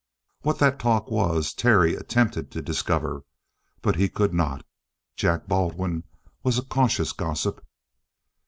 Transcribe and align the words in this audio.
What 0.41 0.57
that 0.57 0.79
talk 0.79 1.11
was 1.11 1.53
Terry 1.53 1.93
attempted 1.93 2.49
to 2.53 2.61
discover, 2.63 3.23
but 3.83 3.97
he 3.97 4.09
could 4.09 4.33
not. 4.33 4.65
Jack 5.15 5.45
Baldwin 5.47 6.05
was 6.41 6.57
a 6.57 6.63
cautious 6.65 7.11
gossip. 7.13 7.63